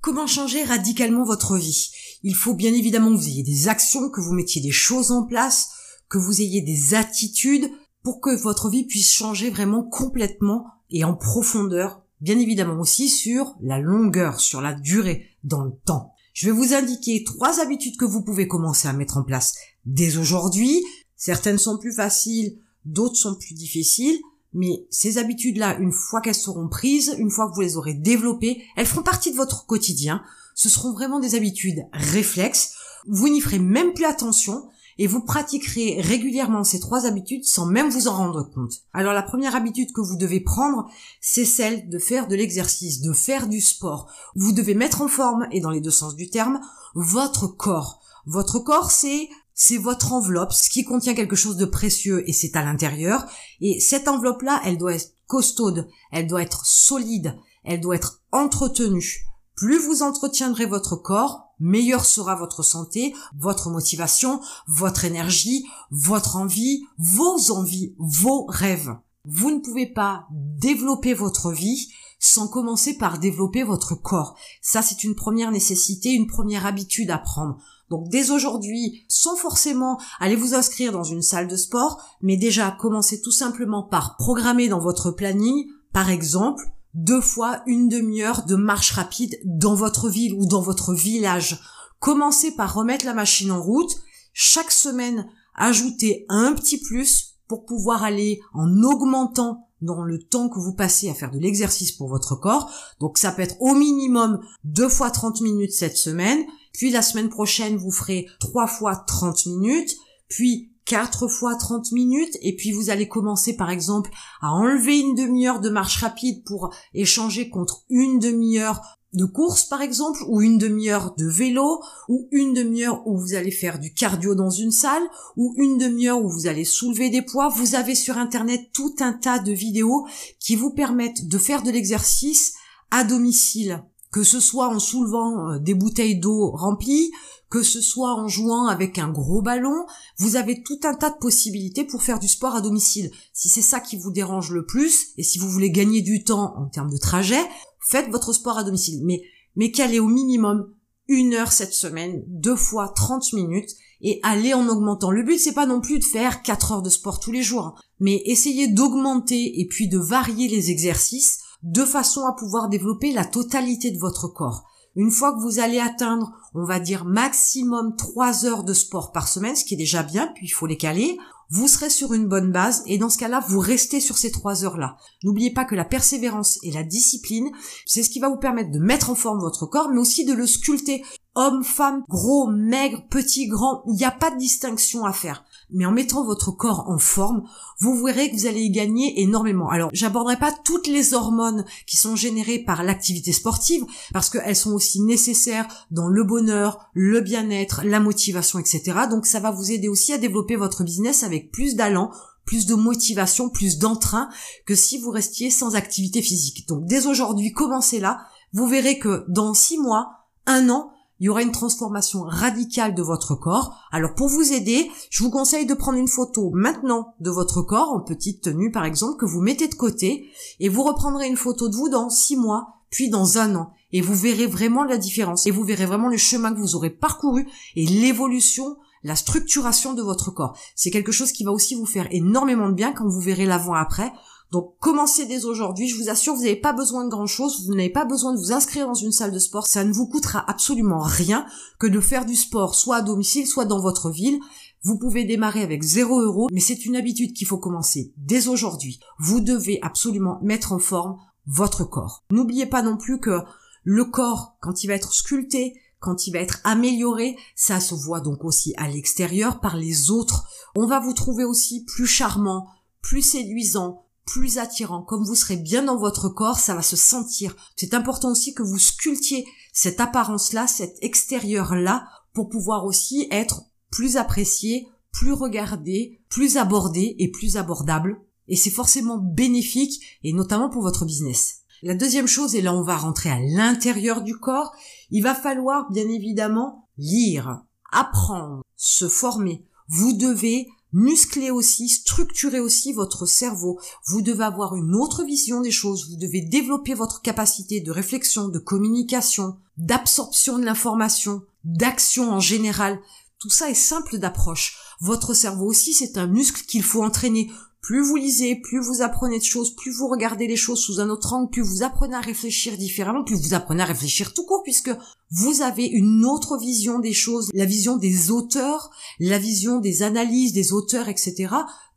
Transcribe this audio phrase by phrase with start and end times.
[0.00, 1.90] Comment changer radicalement votre vie?
[2.22, 5.26] Il faut bien évidemment que vous ayez des actions, que vous mettiez des choses en
[5.26, 5.68] place,
[6.08, 7.70] que vous ayez des attitudes
[8.02, 13.56] pour que votre vie puisse changer vraiment complètement et en profondeur, bien évidemment aussi sur
[13.60, 16.14] la longueur, sur la durée, dans le temps.
[16.32, 19.54] Je vais vous indiquer trois habitudes que vous pouvez commencer à mettre en place
[19.84, 20.82] dès aujourd'hui.
[21.14, 22.56] Certaines sont plus faciles,
[22.86, 24.18] d'autres sont plus difficiles.
[24.52, 28.62] Mais ces habitudes-là, une fois qu'elles seront prises, une fois que vous les aurez développées,
[28.76, 30.22] elles feront partie de votre quotidien.
[30.54, 32.74] Ce seront vraiment des habitudes réflexes.
[33.06, 34.68] Vous n'y ferez même plus attention
[34.98, 38.82] et vous pratiquerez régulièrement ces trois habitudes sans même vous en rendre compte.
[38.92, 40.90] Alors la première habitude que vous devez prendre,
[41.22, 44.10] c'est celle de faire de l'exercice, de faire du sport.
[44.34, 46.60] Vous devez mettre en forme, et dans les deux sens du terme,
[46.94, 48.02] votre corps.
[48.26, 49.30] Votre corps, c'est
[49.62, 53.26] c'est votre enveloppe, ce qui contient quelque chose de précieux et c'est à l'intérieur.
[53.60, 59.26] Et cette enveloppe-là, elle doit être costaude, elle doit être solide, elle doit être entretenue.
[59.56, 66.82] Plus vous entretiendrez votre corps, meilleure sera votre santé, votre motivation, votre énergie, votre envie,
[66.96, 68.96] vos envies, vos rêves.
[69.26, 74.36] Vous ne pouvez pas développer votre vie sans commencer par développer votre corps.
[74.62, 77.58] Ça, c'est une première nécessité, une première habitude à prendre.
[77.90, 82.70] Donc dès aujourd'hui, sans forcément aller vous inscrire dans une salle de sport, mais déjà
[82.70, 88.56] commencez tout simplement par programmer dans votre planning, par exemple, deux fois une demi-heure de
[88.56, 91.60] marche rapide dans votre ville ou dans votre village.
[91.98, 93.92] Commencez par remettre la machine en route.
[94.32, 100.58] Chaque semaine, ajoutez un petit plus pour pouvoir aller en augmentant dans le temps que
[100.58, 102.70] vous passez à faire de l'exercice pour votre corps.
[103.00, 106.44] Donc ça peut être au minimum deux fois 30 minutes cette semaine.
[106.72, 109.96] Puis la semaine prochaine, vous ferez trois fois 30 minutes.
[110.28, 115.14] Puis quatre fois 30 minutes et puis vous allez commencer par exemple à enlever une
[115.14, 120.58] demi-heure de marche rapide pour échanger contre une demi-heure de course par exemple ou une
[120.58, 125.02] demi-heure de vélo ou une demi-heure où vous allez faire du cardio dans une salle
[125.36, 127.48] ou une demi-heure où vous allez soulever des poids.
[127.48, 130.08] Vous avez sur internet tout un tas de vidéos
[130.40, 132.54] qui vous permettent de faire de l'exercice
[132.90, 137.12] à domicile que ce soit en soulevant euh, des bouteilles d'eau remplies,
[137.48, 139.84] que ce soit en jouant avec un gros ballon,
[140.18, 143.10] vous avez tout un tas de possibilités pour faire du sport à domicile.
[143.32, 146.54] Si c'est ça qui vous dérange le plus, et si vous voulez gagner du temps
[146.56, 147.42] en termes de trajet,
[147.80, 149.00] faites votre sport à domicile.
[149.04, 149.22] Mais,
[149.56, 150.72] mais calez au minimum
[151.08, 155.10] une heure cette semaine, deux fois 30 minutes, et allez en augmentant.
[155.10, 157.74] Le but, c'est pas non plus de faire quatre heures de sport tous les jours,
[157.98, 163.24] mais essayez d'augmenter et puis de varier les exercices de façon à pouvoir développer la
[163.24, 164.64] totalité de votre corps.
[164.96, 169.28] Une fois que vous allez atteindre, on va dire maximum 3 heures de sport par
[169.28, 171.16] semaine, ce qui est déjà bien, puis il faut les caler,
[171.48, 174.64] vous serez sur une bonne base et dans ce cas-là, vous restez sur ces 3
[174.64, 174.96] heures-là.
[175.24, 177.50] N'oubliez pas que la persévérance et la discipline,
[177.86, 180.32] c'est ce qui va vous permettre de mettre en forme votre corps, mais aussi de
[180.32, 181.04] le sculpter.
[181.34, 185.86] Homme, femme, gros, maigre, petit, grand, il n'y a pas de distinction à faire mais
[185.86, 187.44] en mettant votre corps en forme,
[187.78, 189.68] vous verrez que vous allez y gagner énormément.
[189.68, 194.72] Alors, j'aborderai pas toutes les hormones qui sont générées par l'activité sportive, parce qu'elles sont
[194.72, 198.82] aussi nécessaires dans le bonheur, le bien-être, la motivation, etc.
[199.08, 202.10] Donc, ça va vous aider aussi à développer votre business avec plus d'allant,
[202.44, 204.28] plus de motivation, plus d'entrain
[204.66, 206.66] que si vous restiez sans activité physique.
[206.68, 208.18] Donc, dès aujourd'hui, commencez là.
[208.52, 213.02] Vous verrez que dans six mois, un an, il y aura une transformation radicale de
[213.02, 213.76] votre corps.
[213.92, 217.92] Alors pour vous aider, je vous conseille de prendre une photo maintenant de votre corps
[217.92, 221.68] en petite tenue par exemple que vous mettez de côté et vous reprendrez une photo
[221.68, 225.46] de vous dans six mois puis dans un an et vous verrez vraiment la différence
[225.46, 230.02] et vous verrez vraiment le chemin que vous aurez parcouru et l'évolution la structuration de
[230.02, 230.58] votre corps.
[230.74, 234.12] C'est quelque chose qui va aussi vous faire énormément de bien quand vous verrez l'avant-après.
[234.50, 237.74] Donc commencez dès aujourd'hui, je vous assure, vous n'avez pas besoin de grand chose, vous
[237.74, 240.44] n'avez pas besoin de vous inscrire dans une salle de sport, ça ne vous coûtera
[240.50, 241.46] absolument rien
[241.78, 244.40] que de faire du sport soit à domicile, soit dans votre ville.
[244.82, 248.98] Vous pouvez démarrer avec 0 euros, mais c'est une habitude qu'il faut commencer dès aujourd'hui.
[249.18, 252.24] Vous devez absolument mettre en forme votre corps.
[252.30, 253.40] N'oubliez pas non plus que
[253.84, 258.20] le corps, quand il va être sculpté, quand il va être amélioré, ça se voit
[258.20, 260.48] donc aussi à l'extérieur par les autres.
[260.74, 262.66] On va vous trouver aussi plus charmant,
[263.02, 265.02] plus séduisant, plus attirant.
[265.02, 267.56] Comme vous serez bien dans votre corps, ça va se sentir.
[267.76, 274.16] C'est important aussi que vous sculptiez cette apparence-là, cet extérieur-là, pour pouvoir aussi être plus
[274.16, 278.20] apprécié, plus regardé, plus abordé et plus abordable.
[278.48, 281.60] Et c'est forcément bénéfique, et notamment pour votre business.
[281.82, 284.72] La deuxième chose, et là on va rentrer à l'intérieur du corps,
[285.10, 289.64] il va falloir bien évidemment lire, apprendre, se former.
[289.88, 293.80] Vous devez muscler aussi, structurer aussi votre cerveau.
[294.06, 298.48] Vous devez avoir une autre vision des choses, vous devez développer votre capacité de réflexion,
[298.48, 303.00] de communication, d'absorption de l'information, d'action en général.
[303.38, 304.78] Tout ça est simple d'approche.
[305.00, 307.50] Votre cerveau aussi, c'est un muscle qu'il faut entraîner.
[307.90, 311.10] Plus vous lisez, plus vous apprenez de choses, plus vous regardez les choses sous un
[311.10, 314.62] autre angle, plus vous apprenez à réfléchir différemment, plus vous apprenez à réfléchir tout court,
[314.62, 314.92] puisque
[315.32, 320.52] vous avez une autre vision des choses, la vision des auteurs, la vision des analyses
[320.52, 321.48] des auteurs, etc.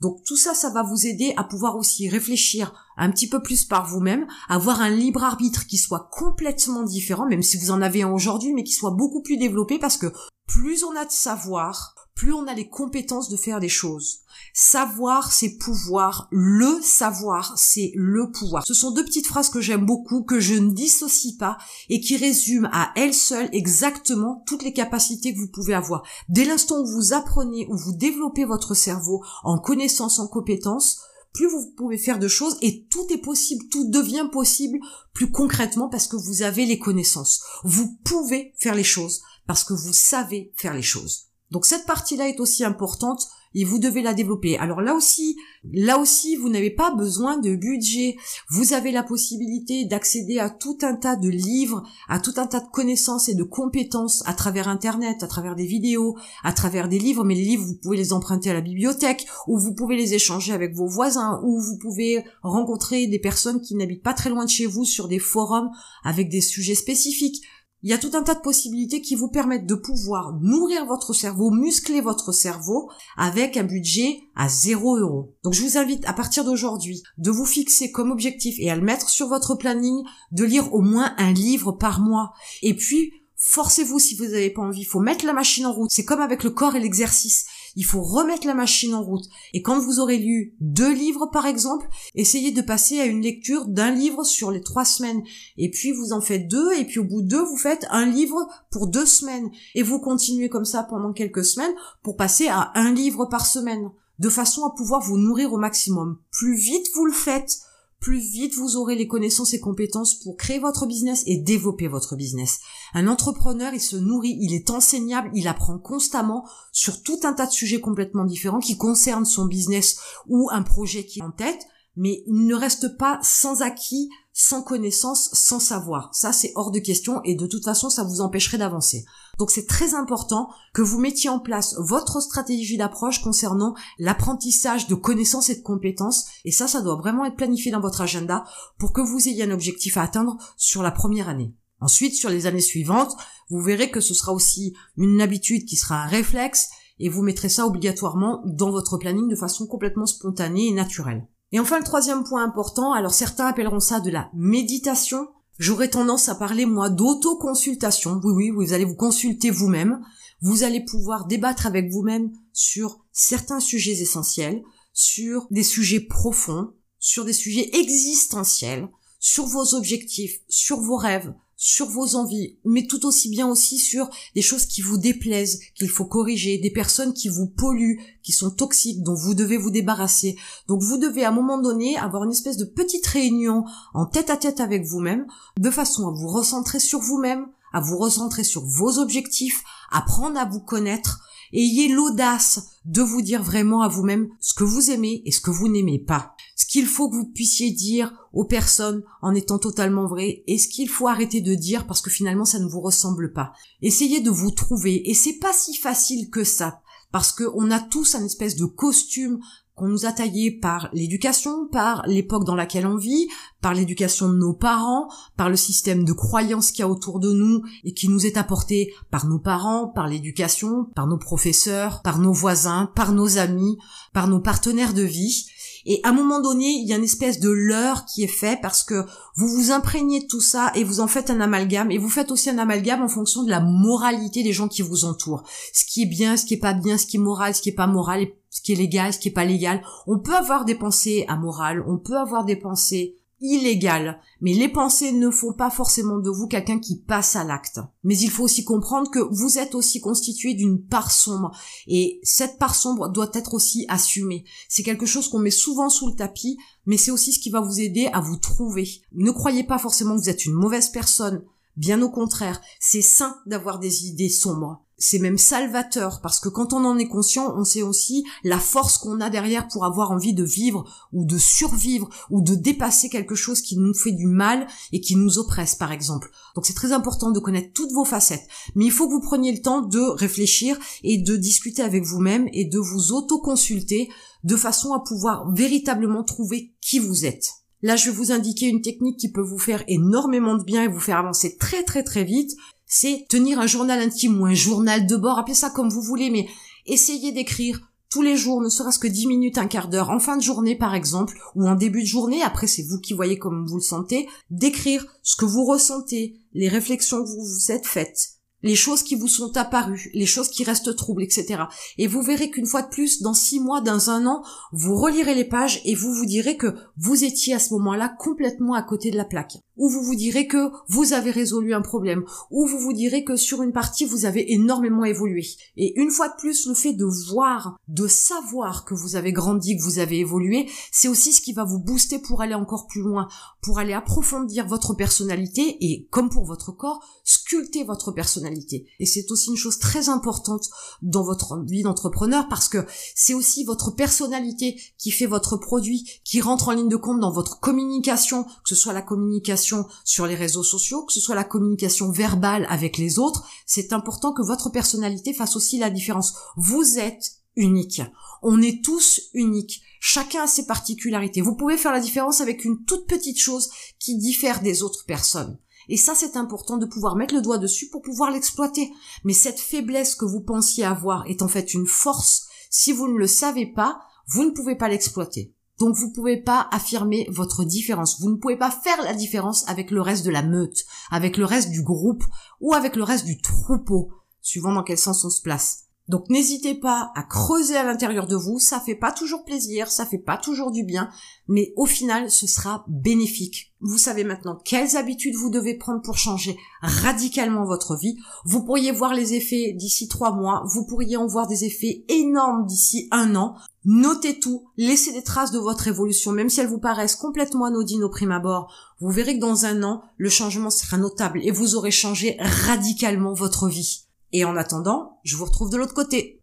[0.02, 3.64] Donc tout ça, ça va vous aider à pouvoir aussi réfléchir un petit peu plus
[3.64, 8.02] par vous-même, avoir un libre arbitre qui soit complètement différent, même si vous en avez
[8.02, 10.12] un aujourd'hui, mais qui soit beaucoup plus développé, parce que
[10.48, 14.20] plus on a de savoir, plus on a les compétences de faire des choses.
[14.54, 16.28] Savoir, c'est pouvoir.
[16.32, 18.66] Le savoir, c'est le pouvoir.
[18.66, 21.58] Ce sont deux petites phrases que j'aime beaucoup, que je ne dissocie pas
[21.90, 26.04] et qui résument à elles seules exactement toutes les capacités que vous pouvez avoir.
[26.30, 31.00] Dès l'instant où vous apprenez, où vous développez votre cerveau en connaissance, en compétences,
[31.34, 34.80] plus vous pouvez faire de choses et tout est possible, tout devient possible
[35.14, 37.44] plus concrètement parce que vous avez les connaissances.
[37.64, 41.33] Vous pouvez faire les choses parce que vous savez faire les choses.
[41.54, 44.58] Donc cette partie-là est aussi importante et vous devez la développer.
[44.58, 45.38] Alors là aussi,
[45.72, 48.16] là aussi, vous n'avez pas besoin de budget.
[48.50, 52.60] Vous avez la possibilité d'accéder à tout un tas de livres, à tout un tas
[52.60, 56.98] de connaissances et de compétences à travers Internet, à travers des vidéos, à travers des
[56.98, 57.24] livres.
[57.24, 60.54] Mais les livres, vous pouvez les emprunter à la bibliothèque, ou vous pouvez les échanger
[60.54, 64.50] avec vos voisins, ou vous pouvez rencontrer des personnes qui n'habitent pas très loin de
[64.50, 65.70] chez vous sur des forums
[66.04, 67.44] avec des sujets spécifiques.
[67.84, 71.14] Il y a tout un tas de possibilités qui vous permettent de pouvoir nourrir votre
[71.14, 75.36] cerveau, muscler votre cerveau avec un budget à 0 euros.
[75.44, 78.82] Donc je vous invite à partir d'aujourd'hui de vous fixer comme objectif et à le
[78.82, 80.02] mettre sur votre planning
[80.32, 82.32] de lire au moins un livre par mois.
[82.62, 83.12] Et puis
[83.46, 84.82] Forcez-vous si vous n'avez pas envie.
[84.82, 85.90] Il faut mettre la machine en route.
[85.92, 87.46] C'est comme avec le corps et l'exercice.
[87.76, 89.26] Il faut remettre la machine en route.
[89.54, 93.66] Et quand vous aurez lu deux livres, par exemple, essayez de passer à une lecture
[93.66, 95.24] d'un livre sur les trois semaines.
[95.58, 96.74] Et puis vous en faites deux.
[96.74, 99.50] Et puis au bout de deux, vous faites un livre pour deux semaines.
[99.76, 101.74] Et vous continuez comme ça pendant quelques semaines
[102.04, 103.90] pour passer à un livre par semaine.
[104.20, 106.20] De façon à pouvoir vous nourrir au maximum.
[106.32, 107.60] Plus vite vous le faites,
[108.04, 112.18] plus vite vous aurez les connaissances et compétences pour créer votre business et développer votre
[112.18, 112.60] business.
[112.94, 117.48] Un entrepreneur, il se nourrit, il est enseignable, il apprend constamment sur tout un tas
[117.48, 121.66] de sujets complètement différents qui concernent son business ou un projet qui est en tête,
[121.96, 126.10] mais il ne reste pas sans acquis, sans connaissance, sans savoir.
[126.14, 129.06] Ça, c'est hors de question et de toute façon, ça vous empêcherait d'avancer.
[129.38, 134.96] Donc c'est très important que vous mettiez en place votre stratégie d'approche concernant l'apprentissage de
[134.96, 136.26] connaissances et de compétences.
[136.46, 138.44] Et ça, ça doit vraiment être planifié dans votre agenda
[138.80, 141.54] pour que vous ayez un objectif à atteindre sur la première année.
[141.80, 143.16] Ensuite, sur les années suivantes,
[143.50, 146.70] vous verrez que ce sera aussi une habitude qui sera un réflexe
[147.00, 151.28] et vous mettrez ça obligatoirement dans votre planning de façon complètement spontanée et naturelle.
[151.54, 155.28] Et enfin, le troisième point important, alors certains appelleront ça de la méditation.
[155.60, 158.20] J'aurais tendance à parler, moi, d'autoconsultation.
[158.24, 160.02] Oui, oui, vous allez vous consulter vous-même.
[160.42, 164.64] Vous allez pouvoir débattre avec vous-même sur certains sujets essentiels,
[164.94, 168.90] sur des sujets profonds, sur des sujets existentiels,
[169.20, 171.34] sur vos objectifs, sur vos rêves,
[171.66, 175.88] sur vos envies, mais tout aussi bien aussi sur des choses qui vous déplaisent, qu'il
[175.88, 180.36] faut corriger, des personnes qui vous polluent, qui sont toxiques, dont vous devez vous débarrasser.
[180.68, 183.64] Donc vous devez à un moment donné avoir une espèce de petite réunion
[183.94, 185.26] en tête à tête avec vous-même,
[185.58, 190.44] de façon à vous recentrer sur vous-même, à vous recentrer sur vos objectifs, apprendre à
[190.44, 191.22] vous connaître,
[191.54, 195.52] ayez l'audace de vous dire vraiment à vous-même ce que vous aimez et ce que
[195.52, 196.36] vous n'aimez pas.
[196.56, 200.68] Ce qu'il faut que vous puissiez dire aux personnes en étant totalement vrai et ce
[200.68, 203.54] qu'il faut arrêter de dire parce que finalement ça ne vous ressemble pas.
[203.82, 206.82] Essayez de vous trouver et c'est pas si facile que ça
[207.12, 209.40] parce qu'on a tous un espèce de costume
[209.76, 213.28] qu'on nous a taillé par l'éducation, par l'époque dans laquelle on vit,
[213.62, 217.32] par l'éducation de nos parents, par le système de croyances qu'il y a autour de
[217.32, 222.20] nous et qui nous est apporté par nos parents, par l'éducation, par nos professeurs, par
[222.20, 223.78] nos voisins, par nos amis,
[224.14, 225.48] par nos partenaires de vie.
[225.86, 228.60] Et à un moment donné, il y a une espèce de leurre qui est fait
[228.62, 231.98] parce que vous vous imprégnez de tout ça et vous en faites un amalgame et
[231.98, 235.44] vous faites aussi un amalgame en fonction de la moralité des gens qui vous entourent.
[235.74, 237.70] Ce qui est bien, ce qui est pas bien, ce qui est moral, ce qui
[237.70, 239.82] est pas moral, ce qui est légal, ce qui est pas légal.
[240.08, 244.20] On peut avoir des pensées amorales, on peut avoir des pensées illégal.
[244.42, 247.80] Mais les pensées ne font pas forcément de vous quelqu'un qui passe à l'acte.
[248.04, 251.52] Mais il faut aussi comprendre que vous êtes aussi constitué d'une part sombre.
[251.88, 254.46] Et cette part sombre doit être aussi assumée.
[254.70, 257.62] C'est quelque chose qu'on met souvent sous le tapis, mais c'est aussi ce qui va
[257.62, 258.90] vous aider à vous trouver.
[259.14, 261.44] Ne croyez pas forcément que vous êtes une mauvaise personne.
[261.76, 266.72] Bien au contraire, c'est sain d'avoir des idées sombres c'est même salvateur parce que quand
[266.72, 270.34] on en est conscient, on sait aussi la force qu'on a derrière pour avoir envie
[270.34, 274.66] de vivre ou de survivre ou de dépasser quelque chose qui nous fait du mal
[274.94, 276.32] et qui nous oppresse par exemple.
[276.56, 279.52] Donc c'est très important de connaître toutes vos facettes, mais il faut que vous preniez
[279.52, 284.10] le temps de réfléchir et de discuter avec vous-même et de vous auto-consulter
[284.46, 287.50] de façon à pouvoir véritablement trouver qui vous êtes.
[287.82, 290.88] Là, je vais vous indiquer une technique qui peut vous faire énormément de bien et
[290.88, 292.56] vous faire avancer très très très vite
[292.96, 296.30] c'est tenir un journal intime ou un journal de bord, appelez ça comme vous voulez,
[296.30, 296.48] mais
[296.86, 297.82] essayez d'écrire
[298.12, 300.76] tous les jours, ne serait-ce que 10 minutes, un quart d'heure, en fin de journée
[300.76, 303.82] par exemple, ou en début de journée, après c'est vous qui voyez comme vous le
[303.82, 309.02] sentez, d'écrire ce que vous ressentez, les réflexions que vous vous êtes faites, les choses
[309.02, 311.64] qui vous sont apparues, les choses qui restent troubles, etc.
[311.98, 315.34] Et vous verrez qu'une fois de plus, dans six mois, dans un an, vous relirez
[315.34, 319.10] les pages et vous vous direz que vous étiez à ce moment-là complètement à côté
[319.10, 319.58] de la plaque.
[319.78, 322.24] Ou vous vous direz que vous avez résolu un problème.
[322.52, 325.46] Ou vous vous direz que sur une partie, vous avez énormément évolué.
[325.78, 329.78] Et une fois de plus, le fait de voir, de savoir que vous avez grandi,
[329.78, 333.02] que vous avez évolué, c'est aussi ce qui va vous booster pour aller encore plus
[333.02, 333.28] loin,
[333.62, 339.32] pour aller approfondir votre personnalité et, comme pour votre corps, sculpter votre personnalité et c'est
[339.32, 340.70] aussi une chose très importante
[341.02, 346.42] dans votre vie d'entrepreneur parce que c'est aussi votre personnalité qui fait votre produit, qui
[346.42, 349.63] rentre en ligne de compte dans votre communication, que ce soit la communication
[350.04, 353.48] sur les réseaux sociaux, que ce soit la communication verbale avec les autres.
[353.66, 356.36] C'est important que votre personnalité fasse aussi la différence.
[356.58, 358.02] Vous êtes unique.
[358.42, 359.82] On est tous uniques.
[360.00, 361.42] Chacun a ses particularités.
[361.42, 365.58] Vous pouvez faire la différence avec une toute petite chose qui diffère des autres personnes.
[365.90, 368.92] Et ça, c'est important de pouvoir mettre le doigt dessus pour pouvoir l'exploiter.
[369.24, 372.48] Mais cette faiblesse que vous pensiez avoir est en fait une force.
[372.70, 375.54] Si vous ne le savez pas, vous ne pouvez pas l'exploiter.
[375.80, 378.22] Donc vous ne pouvez pas affirmer votre différence.
[378.22, 381.46] Vous ne pouvez pas faire la différence avec le reste de la meute, avec le
[381.46, 382.24] reste du groupe
[382.62, 384.12] ou avec le reste du troupeau,
[384.42, 385.84] suivant dans quel sens on se place.
[386.10, 390.06] Donc n'hésitez pas à creuser à l'intérieur de vous, ça fait pas toujours plaisir, ça
[390.06, 391.10] fait pas toujours du bien,
[391.48, 393.74] mais au final ce sera bénéfique.
[393.80, 398.18] Vous savez maintenant quelles habitudes vous devez prendre pour changer radicalement votre vie.
[398.44, 402.66] Vous pourriez voir les effets d'ici trois mois, vous pourriez en voir des effets énormes
[402.66, 403.56] d'ici un an.
[403.86, 408.04] Notez tout, laissez des traces de votre évolution, même si elles vous paraissent complètement anodines
[408.04, 408.74] au prime abord.
[409.00, 413.34] Vous verrez que dans un an, le changement sera notable et vous aurez changé radicalement
[413.34, 414.06] votre vie.
[414.32, 416.43] Et en attendant, je vous retrouve de l'autre côté.